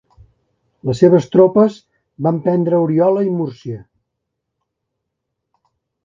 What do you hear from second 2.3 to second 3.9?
prendre Oriola i Múrcia.